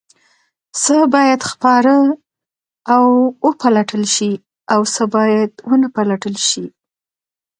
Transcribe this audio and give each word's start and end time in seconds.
څه 0.83 0.97
باید 1.15 1.39
خپاره 1.51 1.95
او 2.93 3.05
وپلټل 3.47 4.03
شي 4.15 4.31
او 4.73 4.81
څه 4.93 5.03
باید 5.15 5.51
ونه 5.69 5.87
پلټل 5.95 6.35
شي؟ 6.49 6.65